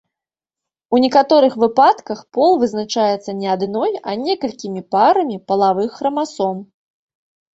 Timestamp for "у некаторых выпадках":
0.97-2.19